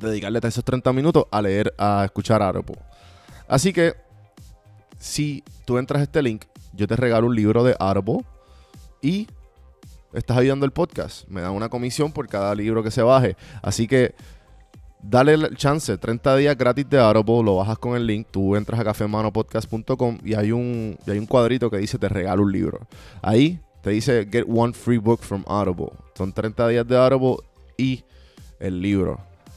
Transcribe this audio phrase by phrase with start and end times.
[0.00, 2.78] dedicarle esos 30 minutos a leer, a escuchar Audible.
[3.48, 3.94] Así que,
[4.98, 8.24] si tú entras a este link, yo te regalo un libro de Audible
[9.02, 9.26] y
[10.12, 11.26] estás ayudando el podcast.
[11.28, 13.36] Me dan una comisión por cada libro que se baje.
[13.62, 14.14] Así que
[15.02, 18.80] dale el chance, 30 días gratis de Audible, lo bajas con el link, tú entras
[18.80, 22.86] a cafemanopodcast.com y hay un y hay un cuadrito que dice te regalo un libro.
[23.22, 25.92] Ahí te dice get one free book from Audible.
[26.14, 27.36] Son 30 días de Audible
[27.76, 28.04] y
[28.58, 29.29] el libro.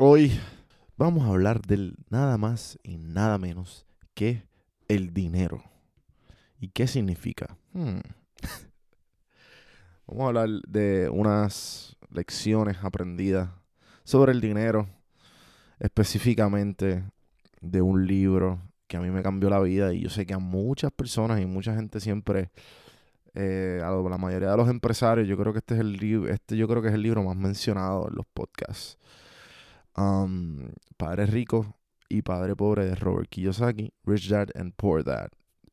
[0.00, 0.30] Hoy
[0.96, 4.44] vamos a hablar del nada más y nada menos que
[4.86, 5.64] el dinero.
[6.60, 7.58] ¿Y qué significa?
[7.72, 7.98] Hmm.
[10.06, 13.50] vamos a hablar de unas lecciones aprendidas
[14.04, 14.88] sobre el dinero,
[15.80, 17.02] específicamente
[17.60, 20.38] de un libro que a mí me cambió la vida y yo sé que a
[20.38, 22.52] muchas personas y mucha gente siempre
[23.34, 26.56] eh, a la mayoría de los empresarios yo creo que este es el libro este
[26.56, 28.96] yo creo que es el libro más mencionado en los podcasts
[29.98, 31.74] Um, Padre Rico
[32.08, 35.30] y Padre Pobre de Robert Kiyosaki, Rich Dad and Poor Dad.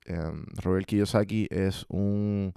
[0.09, 2.53] Um, Robert Kiyosaki es un,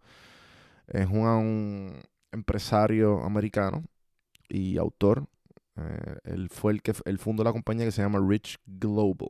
[0.86, 2.00] es un,
[2.32, 3.84] empresario americano
[4.48, 5.26] y autor.
[5.76, 9.28] Eh, él fue el que él fundó la compañía que se llama Rich Global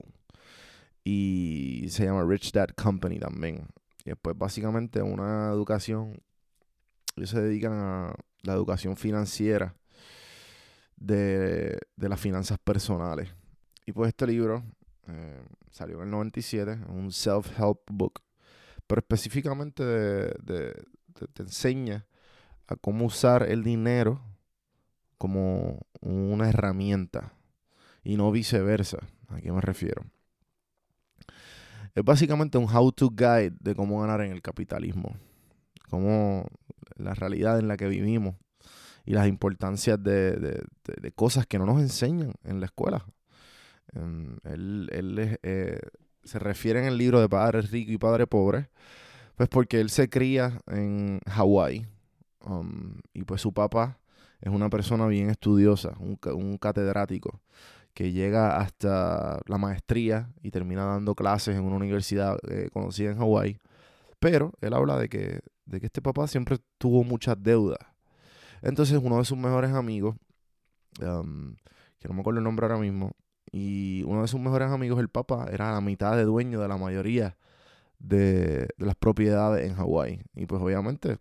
[1.03, 3.67] y se llama Rich Dad Company también.
[4.05, 6.23] Y después básicamente una educación,
[7.17, 9.75] ellos se dedican a la educación financiera
[10.99, 13.29] de, las finanzas personales.
[13.87, 14.63] Y pues este libro
[15.07, 18.23] eh, salió en el 97, un self-help book,
[18.87, 19.85] pero específicamente
[20.45, 22.07] te enseña
[22.67, 24.21] a cómo usar el dinero
[25.17, 27.33] como una herramienta
[28.05, 28.99] y no viceversa.
[29.29, 30.05] ¿A qué me refiero?
[31.95, 35.17] Es básicamente un how-to guide de cómo ganar en el capitalismo,
[35.91, 36.47] cómo
[36.97, 38.37] la realidad en la que vivimos
[39.09, 40.63] y las importancias de,
[41.17, 43.07] cosas que no nos enseñan en la escuela.
[43.95, 45.81] Em, él, eh,
[46.25, 48.69] se refiere en el libro de Padre Rico y Padre Pobre,
[49.35, 51.87] pues porque él se cría en Hawái
[52.45, 53.99] um, y pues su papá
[54.43, 57.41] es una persona bien estudiosa, un, catedrático
[57.95, 63.19] que llega hasta la maestría y termina dando clases en una universidad eh, conocida en
[63.19, 63.59] Hawái.
[64.19, 67.79] Pero él habla de que, de que este papá siempre tuvo muchas deudas
[68.63, 70.17] entonces uno de sus mejores amigos,
[71.01, 71.55] um,
[71.99, 73.13] que no me acuerdo el nombre ahora mismo,
[73.51, 76.77] y uno de sus mejores amigos, el papá, era la mitad de dueño de la
[76.77, 77.37] mayoría
[77.99, 80.23] de, las propiedades en Hawái.
[80.35, 81.19] Y pues obviamente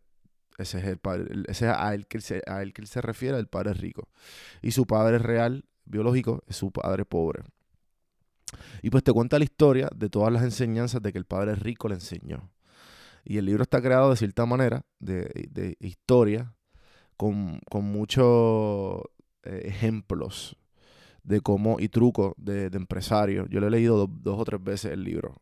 [0.57, 3.73] ese es el padre, ese es a él, que a él se refiere, el padre
[3.73, 4.07] rico.
[4.61, 7.43] Y su padre real, biológico, es su padre pobre.
[8.81, 11.87] Y pues te cuenta la historia de todas las enseñanzas de que el padre rico
[11.87, 12.49] le enseñó.
[13.23, 16.55] Y el libro está creado de cierta manera, de, historia,
[17.17, 19.01] con, muchos
[19.43, 20.57] eh, ejemplos
[21.23, 23.49] de cómo y trucos de, de empresarios.
[23.49, 25.41] Yo lo he leído dos o tres veces el libro.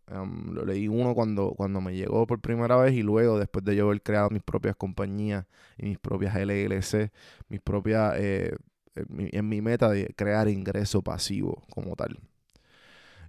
[0.52, 3.86] lo leí uno cuando, cuando me llegó por primera vez y luego después de yo
[3.86, 5.46] haber creado mis propias compañías
[5.78, 7.12] y mis propias LLC,
[7.50, 8.56] mis propias, eh,
[8.96, 12.18] en mi meta de crear ingreso pasivo como tal.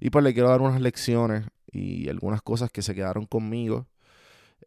[0.01, 3.87] Y pues le quiero dar unas lecciones y algunas cosas que se quedaron conmigo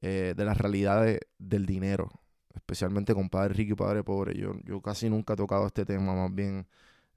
[0.02, 2.12] eh, de las realidades del dinero,
[2.60, 4.38] especialmente con Padre Rico y Padre Pobre.
[4.38, 6.68] Yo, yo casi nunca he tocado este tema, más bien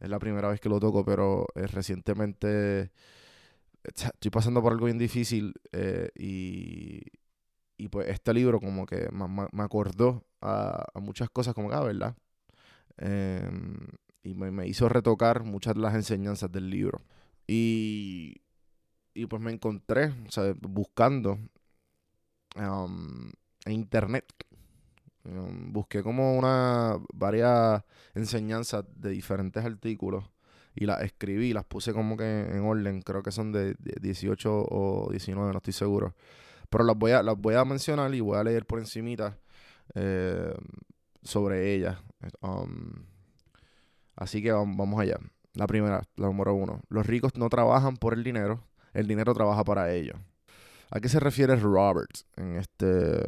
[0.01, 2.91] es la primera vez que lo toco, pero eh, recientemente
[3.85, 7.03] estoy pasando por algo bien difícil eh, y,
[7.77, 12.17] y, pues este libro como que me, acordó a, muchas cosas como que, ah, ¿verdad?
[12.97, 13.77] Em,
[14.23, 17.01] y me, hizo retocar muchas de las enseñanzas del libro.
[17.47, 18.43] Y,
[19.15, 20.13] y pues me encontré,
[20.61, 21.39] buscando
[22.57, 23.31] um,
[23.65, 24.25] en internet
[25.25, 27.83] busqué como una varias
[28.15, 30.25] enseñanzas de diferentes artículos
[30.75, 35.09] y las escribí, las puse como que en orden, creo que son de, 18 o
[35.11, 36.15] 19, no estoy seguro.
[36.71, 39.39] Pero las voy a, las voy a mencionar y voy a leer por encimita
[39.95, 40.55] eh,
[41.23, 41.99] sobre ellas.
[42.41, 43.05] Um,
[44.17, 45.19] así que vamos allá.
[45.55, 46.81] La primera, la número uno.
[46.89, 48.65] Los ricos no trabajan por el dinero,
[48.95, 50.17] el dinero trabaja para ellos.
[50.91, 53.23] ¿A qué se refiere Robert en este,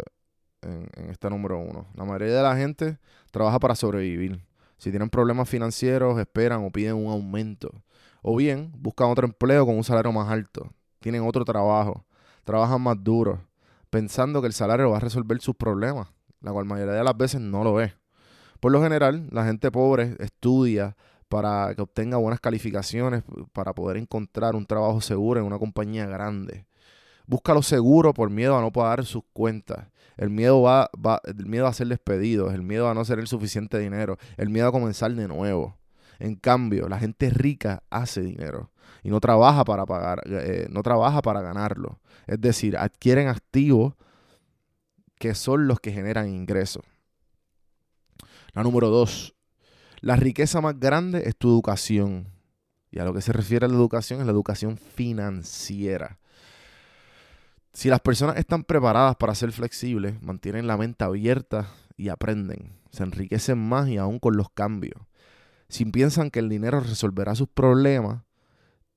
[0.65, 1.87] en, este número uno.
[1.95, 2.99] La mayoría de la gente
[3.31, 4.45] trabaja para sobrevivir.
[4.79, 7.71] Si tienen problemas financieros, esperan o piden un aumento.
[8.23, 10.71] O bien, buscan otro empleo con un salario más alto.
[11.01, 12.05] Tienen otro trabajo.
[12.45, 13.41] Trabajan más duro,
[13.91, 16.09] pensando que el salario va a resolver sus problemas,
[16.41, 17.95] la cual mayoría de las veces no lo es.
[18.61, 20.97] Por lo general, la gente pobre estudia
[21.29, 26.67] para que obtenga buenas calificaciones, para poder encontrar un trabajo seguro en una compañía grande.
[27.27, 29.89] Busca lo seguro por miedo a no pagar sus cuentas.
[30.17, 33.79] El miedo va, va, el miedo a ser despedido, el miedo a no el suficiente
[33.79, 35.77] dinero, el miedo a comenzar de nuevo.
[36.19, 38.71] En cambio, la gente rica hace dinero
[39.03, 42.01] y no trabaja para pagar, eh, no trabaja para ganarlo.
[42.27, 43.95] Es decir, adquieren activos
[45.19, 46.85] que son los que generan ingresos.
[48.53, 49.35] La número dos,
[50.01, 52.29] la riqueza más grande es tu educación.
[52.91, 56.19] Y a lo que se refiere a la educación es la educación financiera.
[57.75, 63.03] Si las personas están preparadas para ser flexibles, mantienen la mente abierta y aprenden, se
[63.03, 65.03] enriquecen más y aún con los cambios.
[65.69, 68.23] Si piensan que el dinero resolverá sus problemas,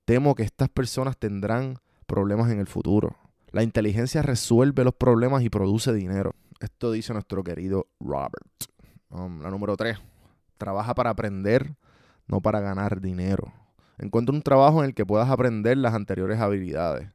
[0.04, 3.16] temo que estas personas tendrán problemas en el futuro.
[3.50, 6.36] La inteligencia resuelve los problemas y produce dinero.
[6.60, 8.46] Esto dice nuestro querido Robert.
[9.10, 9.98] Um, la número 3.
[10.56, 11.74] Trabaja para aprender,
[12.28, 13.52] no para ganar dinero.
[13.98, 17.10] Encuentra un trabajo en el que puedas aprender las anteriores habilidades.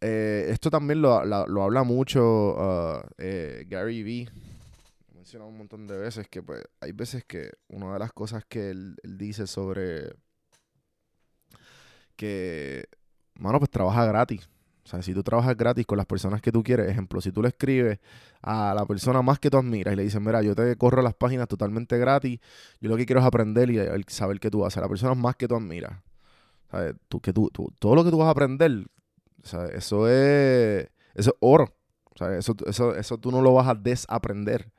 [0.00, 4.28] Eh, esto también lo, habla mucho uh, eh, Gary Vee.
[5.10, 8.44] He mencionado un montón de veces que pues hay veces que una de las cosas
[8.48, 10.14] que él, dice sobre
[12.16, 12.86] que,
[13.34, 14.48] mano, pues trabaja gratis.
[14.84, 17.42] O sea, si tú trabajas gratis con las personas que tú quieres, ejemplo, si tú
[17.42, 18.00] le escribes
[18.42, 21.14] a la persona más que tú admiras y le dices, mira, yo te corro las
[21.14, 22.40] páginas totalmente gratis,
[22.80, 24.78] yo lo que quiero es aprender y saber qué tú haces.
[24.78, 25.92] A las personas más que tú admiras.
[27.08, 28.86] Tú, que tú, todo lo que tú vas a aprender,
[29.42, 31.74] eso es, eso es oro.
[32.38, 34.70] Eso, eso, eso tú no lo vas a desaprender.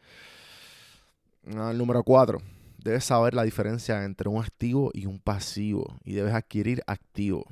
[1.56, 2.40] Ah, número cuatro.
[2.78, 5.98] Debes saber la diferencia entre un activo y un pasivo.
[6.04, 7.46] Y debes adquirir activo.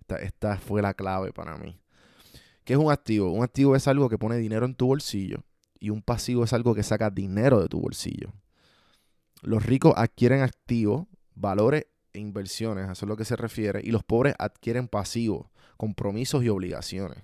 [0.00, 1.78] Esta, esta fue la clave para mí.
[2.64, 3.30] ¿Qué es un activo?
[3.32, 5.42] Un activo es algo que pone dinero en tu bolsillo.
[5.78, 8.32] Y un pasivo es algo que saca dinero de tu bolsillo.
[9.42, 14.02] Los ricos adquieren activos, valores e inversiones, eso es lo que se refiere, y los
[14.02, 15.46] pobres adquieren pasivos,
[15.78, 17.18] compromisos y obligaciones.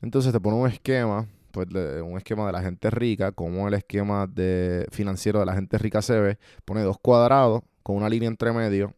[0.00, 4.26] Entonces te pone un esquema, pues un esquema de la gente rica, como el esquema
[4.26, 8.52] de financiero de la gente rica se ve, pone dos cuadrados con una línea entre
[8.52, 8.94] medio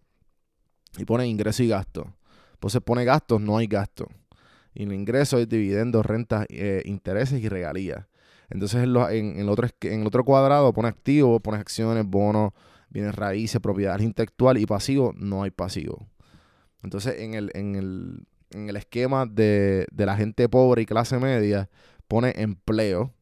[0.99, 2.15] y pone ingreso y gasto.
[2.53, 4.07] Entonces pone gastos, no hay gasto.
[4.75, 8.07] Y el ingreso es dividendos, rentas, eh, intereses y regalías.
[8.51, 12.53] Entonces en, el otro, en el otro cuadrado pone activo, pone acciones, bonos,
[12.91, 16.07] bienes raíces, propiedad intelectual y pasivo, no hay pasivo.
[16.83, 21.69] Entonces en el, en el, en el esquema de, la gente pobre y clase media,
[22.09, 23.15] pone empleo.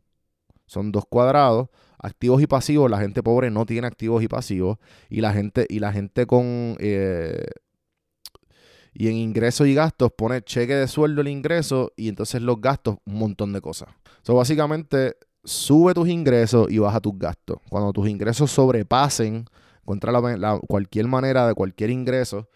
[0.66, 1.68] Son dos cuadrados.
[1.98, 2.90] Activos y pasivos.
[2.90, 4.78] La gente pobre no tiene activos y pasivos.
[5.08, 6.76] Y la gente, y la gente con.
[6.78, 7.46] Eh,
[8.94, 12.96] Y en ingresos y gastos pone cheque de sueldo el ingreso y entonces los gastos,
[13.04, 13.88] un montón de cosas.
[14.22, 17.58] So, básicamente, sube tus ingresos y baja tus gastos.
[17.70, 19.44] Cuando tus ingresos sobrepasen,
[20.38, 22.48] la, cualquier manera de cualquier ingreso,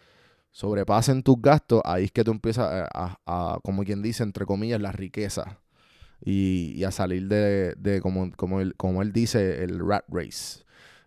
[0.52, 4.92] sobrepasen tus gastos, ahí es que tú empiezas a, como quien dice, entre comillas, la
[4.92, 5.58] riqueza.
[6.24, 10.64] Y, a salir de, como, como, él, como él dice, el rat race,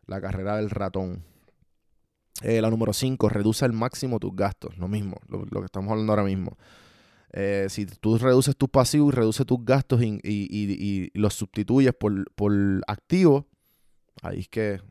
[0.08, 1.24] la carrera del ratón.
[2.42, 4.78] Eh, la número 5, reduce al máximo tus gastos.
[4.78, 6.58] Lo mismo, lo, que estamos hablando ahora mismo.
[7.32, 12.26] Eh, si tú reduces tus pasivos y reduces tus gastos y, los sustituyes por,
[12.88, 13.46] activos,
[14.22, 14.82] ahí es que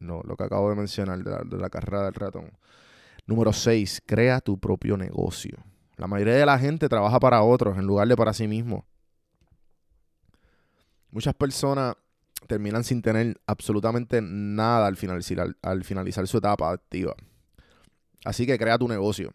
[0.00, 2.50] no, lo que acabo de mencionar de la, de la carrera del ratón.
[3.26, 5.58] Número 6, crea tu propio negocio.
[5.96, 8.86] La mayoría de la gente trabaja para otros en lugar de para sí mismo.
[11.10, 11.96] Muchas personas
[12.46, 17.14] terminan sin tener absolutamente nada al finalizar, al finalizar su etapa activa.
[18.24, 19.32] Así que crea tu negocio.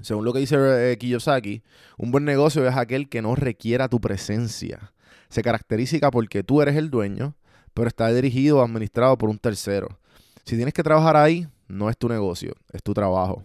[0.00, 0.56] Según lo que dice
[0.92, 1.62] eh, Kiyosaki,
[1.98, 4.92] un buen negocio es aquel que no requiera tu presencia.
[5.28, 7.36] Se caracteriza porque tú eres el dueño,
[7.74, 9.98] pero está dirigido o administrado por un tercero.
[10.44, 13.44] Si tienes que trabajar ahí, no es tu negocio, es tu trabajo.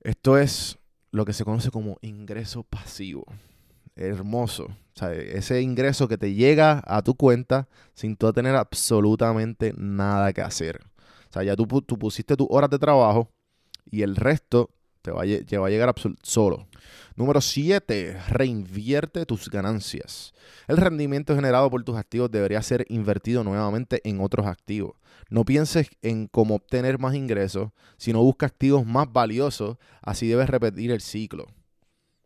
[0.00, 0.78] Esto es
[1.10, 3.24] lo que se conoce como ingreso pasivo
[4.00, 4.64] hermoso.
[4.64, 10.32] O sea, ese ingreso que te llega a tu cuenta sin tú tener absolutamente nada
[10.32, 10.80] que hacer.
[11.28, 13.30] O sea, ya tú, tú pusiste tus horas de trabajo
[13.84, 14.70] y el resto
[15.02, 16.66] te va, a, a llegar solo.
[17.16, 18.16] Número 7.
[18.28, 20.32] Reinvierte tus ganancias.
[20.68, 24.92] El rendimiento generado por tus activos debería ser invertido nuevamente en otros activos.
[25.28, 29.76] No pienses en cómo obtener más ingresos, sino busca activos más valiosos.
[30.02, 31.46] Así debes repetir el ciclo.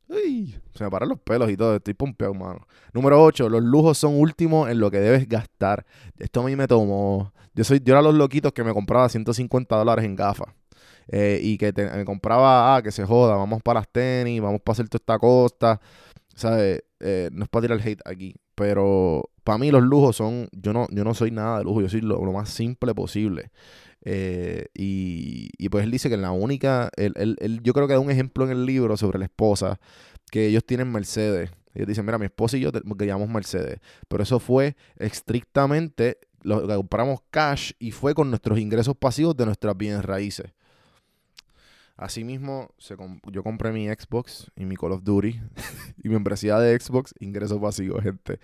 [0.09, 1.77] Uy, se me paran los pelos y todo.
[1.77, 2.67] Estoy pompeado, mano.
[2.93, 3.49] Número 8.
[3.49, 5.87] Los lujos son últimos en lo que debes gastar.
[6.19, 7.33] Esto a mí me tomó.
[7.55, 10.49] Yo soy, yo era los loquitos que me compraba 150 dólares en gafas.
[11.09, 14.75] Eh, y que me compraba, ah, que se joda, vamos para las tenis, vamos para
[14.75, 15.81] hacer toda esta costa.
[16.35, 16.83] ¿Sabes?
[17.01, 18.35] Eh, no es para tirar hate aquí.
[18.55, 20.49] Pero para mí los lujos son.
[20.53, 23.51] Yo no, yo no soy nada de lujo, yo soy lo más simple posible.
[24.05, 28.45] Eh, y, pues él dice que la única, él, yo creo que da un ejemplo
[28.45, 29.81] en el libro sobre la esposa,
[30.31, 31.51] que ellos tienen Mercedes.
[31.75, 33.81] Ellos dicen, mira, mi esposa y yo queríamos Mercedes.
[34.09, 39.77] Pero eso fue estrictamente, lo compramos cash y fue con nuestros ingresos pasivos de nuestras
[39.77, 40.53] bienes raíces.
[41.97, 42.75] Asimismo,
[43.31, 45.41] yo compré mi Xbox y mi Call of Duty
[46.03, 48.41] y mi membresía de Xbox, ingreso pasivo, gente.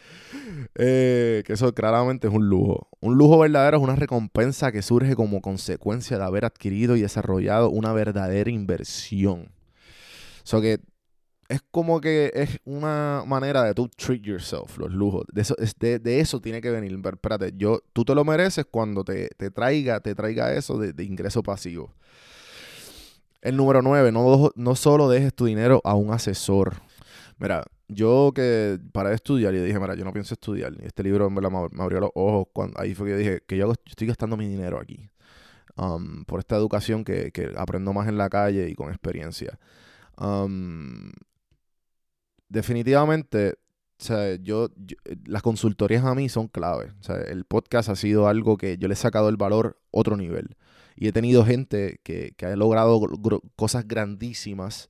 [0.76, 2.88] Eh, que eso claramente es un lujo.
[3.00, 7.71] Un lujo verdadero es una recompensa que surge como consecuencia de haber adquirido y desarrollado
[7.71, 9.50] una verdadera inversión.
[10.45, 10.78] So que
[11.49, 15.25] es como que es una manera de tú treat yourself, los lujos.
[15.33, 16.97] De eso, de, eso tiene que venir.
[17.04, 21.42] Espérate, yo, tú te lo mereces cuando te, traiga, te traiga eso de, de ingreso
[21.42, 21.97] pasivo.
[23.43, 26.75] El número 9, no, no solo dejes tu dinero a un asesor.
[27.39, 30.73] Mira, yo que paré de estudiar y dije, mira, yo no pienso estudiar.
[30.81, 31.41] Y este libro me,
[31.83, 32.49] abrió los ojos.
[32.53, 35.11] Cuando, ahí fue que yo dije que yo, estoy gastando mi dinero aquí.
[35.77, 39.59] Um, por esta educación que, aprendo más en la calle y con experiencia.
[40.19, 41.11] Um,
[42.49, 43.55] definitivamente,
[43.99, 44.69] o sea, yo,
[45.25, 46.93] las consultorías a mí son clave.
[47.01, 50.17] O sea, el podcast ha sido algo que yo le he sacado el valor otro
[50.17, 50.57] nivel.
[50.97, 53.01] Y he tenido gente que, ha logrado
[53.57, 54.89] cosas grandísimas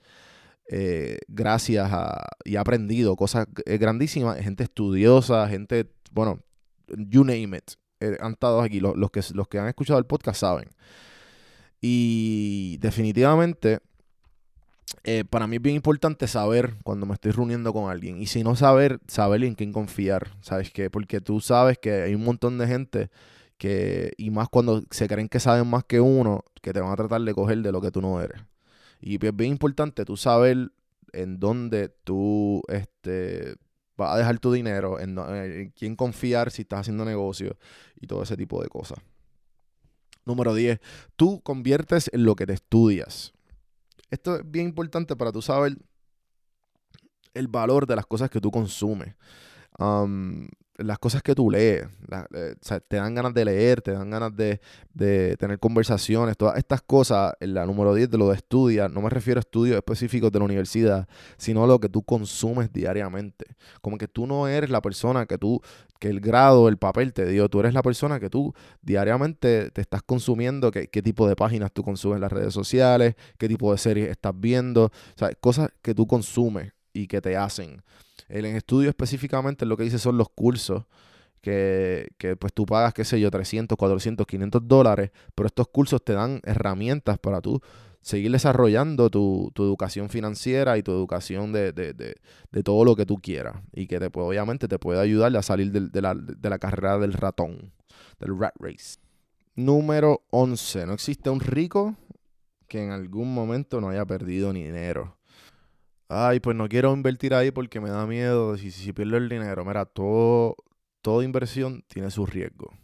[0.73, 2.29] eh, gracias a...
[2.45, 4.39] y ha aprendido cosas eh, grandísimas.
[4.39, 6.41] Gente estudiosa, gente, bueno,
[6.89, 7.73] you name it.
[7.99, 8.79] Eh, han estado aquí.
[8.79, 10.69] Los, que, los que han escuchado el podcast saben.
[11.81, 13.81] Y definitivamente...
[15.29, 18.23] para mí es bien importante saber cuando me estoy reuniendo con alguien.
[18.23, 20.29] Y si no saber, saber en quién confiar.
[20.41, 20.89] ¿Sabes qué?
[20.89, 23.11] Porque tú sabes que hay un montón de gente
[23.61, 26.97] que, y más cuando se creen que saben más que uno, que te van a
[26.97, 28.41] tratar de coger de lo que tú no eres.
[29.03, 30.73] Y es bien importante tú saber
[31.13, 33.57] en dónde tú este,
[33.99, 37.55] vas a dejar tu dinero, en, en quién confiar si estás haciendo negocio
[38.01, 38.99] y todo ese tipo de cosas.
[40.25, 40.81] Número 10.
[41.17, 43.35] Tú conviertes en lo que te estudias.
[44.11, 45.77] Esto es bien importante para tú saber
[47.35, 49.17] el valor de las cosas que tú consumes.
[49.79, 50.49] Um,
[50.83, 51.87] las cosas que tú lees,
[52.35, 52.55] eh,
[52.89, 54.61] te dan ganas de leer, te dan ganas de,
[55.39, 59.39] tener conversaciones, todas estas cosas, la número 10 de lo de estudiar, no me refiero
[59.39, 63.47] a estudios específicos de la universidad, sino a lo que tú consumes diariamente.
[63.81, 65.61] Como que tú no eres la persona que tú,
[65.99, 69.81] que el grado, el papel te dio, tú eres la persona que tú diariamente te
[69.81, 73.73] estás consumiendo, qué, qué tipo de páginas tú consumes en las redes sociales, qué tipo
[73.73, 77.83] de series estás viendo, o sea, cosas que tú consumes y que te hacen.
[78.31, 80.85] El en estudio específicamente lo que dice son los cursos
[81.41, 86.13] que, pues tú pagas, qué sé yo, 300, 400, 500 dólares, pero estos cursos te
[86.13, 87.61] dan herramientas para tú
[88.03, 92.17] seguir desarrollando tu, educación financiera y tu educación de,
[92.65, 93.57] todo lo que tú quieras.
[93.73, 97.13] Y que te obviamente te puede ayudar a salir de, la, de la carrera del
[97.13, 97.73] ratón,
[98.19, 98.99] del rat race.
[99.55, 100.87] Número 11.
[100.87, 101.97] No existe un rico
[102.69, 105.17] que en algún momento no haya perdido ni dinero.
[106.13, 109.65] Ay, pues no quiero invertir ahí porque me da miedo si, si pierdo el dinero.
[109.65, 110.57] Mira, todo,
[111.03, 112.75] toda inversión tiene su riesgo.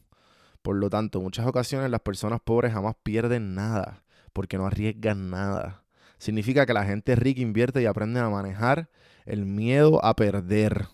[0.63, 5.29] Por lo tanto, en muchas ocasiones las personas pobres jamás pierden nada porque no arriesgan
[5.31, 5.83] nada.
[6.19, 8.91] Significa que la gente rica invierte y aprende a manejar
[9.25, 10.87] el miedo a perder.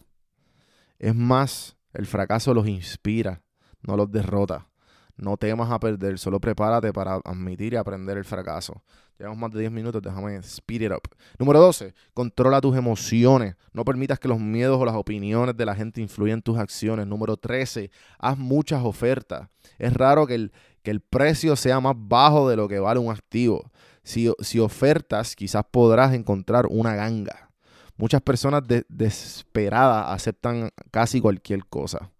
[0.98, 3.42] Es más, el fracaso los inspira,
[3.82, 4.68] no los derrota.
[5.16, 8.82] No temas a perder, solo prepárate para admitir y aprender el fracaso.
[9.18, 11.02] Llevamos más de 10 minutos, déjame speed it up.
[11.38, 13.54] Número 12, controla tus emociones.
[13.72, 17.06] No permitas que los miedos o las opiniones de la gente influyan en tus acciones.
[17.06, 19.48] Número 13, haz muchas ofertas.
[19.78, 20.52] Es raro que el,
[20.82, 23.70] que el precio sea más bajo de lo que vale un activo.
[24.02, 27.50] Si, si ofertas, quizás podrás encontrar una ganga.
[27.96, 32.10] Muchas personas desesperadas aceptan casi cualquier cosa.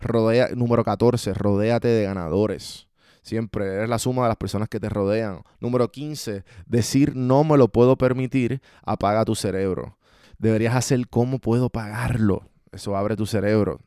[0.00, 2.88] Rodea, número 14, rodéate de ganadores.
[3.22, 5.42] Siempre eres la suma de las personas que te rodean.
[5.60, 9.98] Número 15, decir no me lo puedo permitir, apaga tu cerebro.
[10.38, 12.48] Deberías hacer cómo puedo pagarlo.
[12.72, 13.80] Eso abre tu cerebro.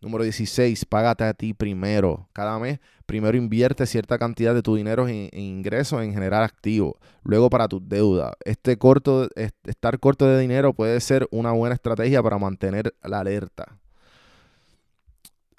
[0.00, 2.28] Número 16, págate a ti primero.
[2.32, 6.94] Cada mes, primero invierte cierta cantidad de tu dinero en, ingresos en generar activos.
[7.24, 8.32] Luego para tus deudas.
[8.44, 9.28] Este corto,
[9.64, 13.76] estar corto de dinero puede ser una buena estrategia para mantener la alerta.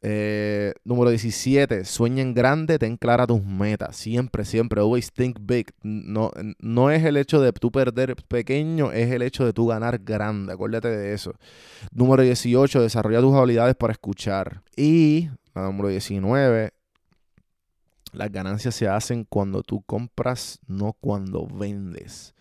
[0.01, 3.95] Eh, número 17, sueña en grande, ten clara tus metas.
[3.97, 5.73] Siempre, siempre, always think big.
[5.83, 9.99] No, no es el hecho de tú perder pequeño, es el hecho de tú ganar
[9.99, 10.53] grande.
[10.53, 11.33] Acuérdate de eso.
[11.91, 14.63] Número 18, desarrolla tus habilidades para escuchar.
[14.75, 16.71] Y, la número 19,
[18.13, 22.33] las ganancias se hacen cuando tú compras, no cuando vendes.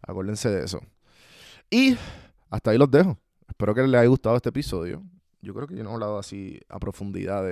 [0.00, 0.80] Acuérdense de eso.
[1.70, 1.96] Y
[2.50, 3.18] hasta ahí los dejo.
[3.48, 5.02] Espero que les haya gustado este episodio
[5.42, 7.44] yo creo que yo no he hablado así a profundidad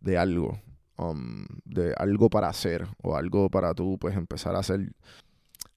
[0.00, 0.58] de, algo,
[0.96, 4.92] um, de algo para hacer o algo para tú pues empezar a hacer.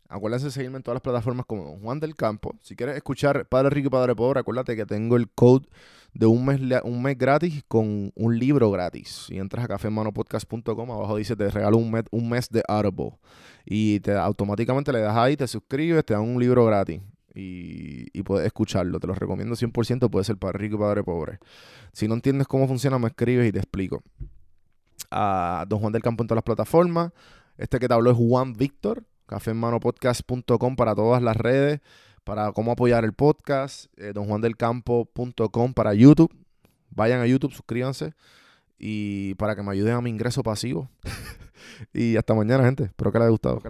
[0.08, 2.56] Acuérdense de seguirme en todas las plataformas como Juan del Campo.
[2.62, 5.68] Si quieres escuchar Padre Rico y Padre Pobre, acuérdate que tengo el code
[6.14, 9.26] de un mes, un mes gratis con un libro gratis.
[9.28, 13.18] Si entras a cafemanopodcast.com, abajo dice te regalo un mes, un mes de Audible.
[13.66, 17.02] Y te, automáticamente le das ahí, te suscribes, te dan un libro gratis
[17.36, 19.00] y, puedes escucharlo.
[19.00, 21.40] Te lo recomiendo 100%, puede ser para rico y padre pobre.
[21.92, 24.02] Si no entiendes cómo funciona, me escribes y te explico.
[25.12, 27.12] A Don Juan del Campo en todas las plataformas.
[27.58, 31.82] Este que te habló es Juan Víctor, cafemanopodcast.com para todas las redes,
[32.24, 36.34] para cómo apoyar el podcast, eh, donjuandelcampo.com para YouTube.
[36.90, 38.14] Vayan a YouTube, suscríbanse
[38.78, 40.90] y para que me ayuden a mi ingreso pasivo.
[41.94, 42.86] y hasta mañana, gente.
[42.86, 43.12] Espero.
[43.12, 43.62] Que les haya gustado.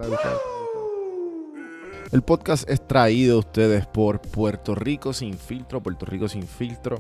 [2.15, 5.83] El podcast es traído a ustedes por Puerto Rico Sin Filtro.
[5.83, 6.97] Puerto Rico Sin Filtro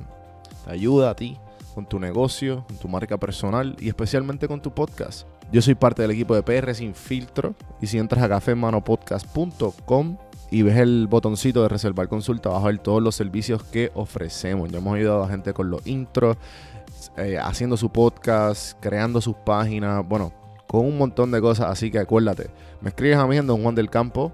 [0.65, 1.37] te ayuda a ti
[1.73, 5.25] con tu negocio, con tu marca personal y especialmente con tu podcast.
[5.53, 10.17] Yo soy parte del equipo de PR Sin Filtro y si entras a cafemanopodcast.com
[10.51, 14.69] y ves el botoncito de reservar consulta, vas a ver todos los servicios que ofrecemos.
[14.69, 16.35] Ya hemos ayudado a gente con los intros,
[17.15, 20.33] eh, haciendo su podcast, creando sus páginas, bueno,
[20.67, 21.69] con un montón de cosas.
[21.69, 22.49] Así que acuérdate,
[22.81, 24.33] me escribes a mí en Don Juan del Campo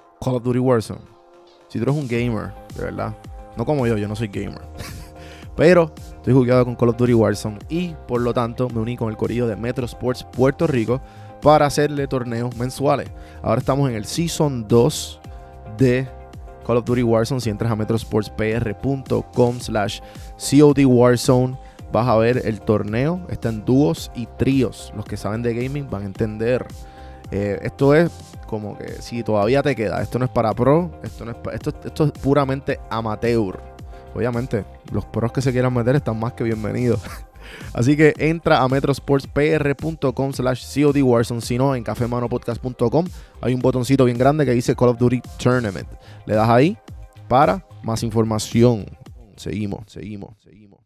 [0.23, 1.01] Call of Duty Warzone.
[1.67, 3.15] Si tú eres un gamer, de verdad,
[3.57, 4.61] no como yo, yo no soy gamer.
[5.55, 9.09] Pero estoy jugando con Call of Duty Warzone y por lo tanto me uní con
[9.09, 11.01] el corillo de Metro Sports Puerto Rico
[11.41, 13.09] para hacerle torneos mensuales.
[13.41, 15.19] Ahora estamos en el Season 2
[15.77, 16.07] de
[16.67, 17.41] Call of Duty Warzone.
[17.41, 20.01] Si entras a metrosportspr.com slash
[20.37, 21.57] COD Warzone
[21.91, 23.21] vas a ver el torneo.
[23.29, 24.93] Está en dúos y tríos.
[24.95, 26.67] Los que saben de gaming van a entender
[27.31, 28.11] Eh, esto es
[28.45, 31.73] como que si todavía te queda, esto no es para pro, esto, no es esto,
[31.85, 33.61] esto es puramente amateur.
[34.13, 36.99] Obviamente, los pros que se quieran meter están más que bienvenidos.
[37.73, 43.05] Así que entra a metrosportspr.com slash COD si no, en cafemanopodcast.com
[43.41, 45.87] hay un botoncito bien grande que dice Call of Duty Tournament.
[46.25, 46.77] Le das ahí
[47.27, 48.85] para más información.
[49.35, 50.80] Seguimos, seguimos, seguimos.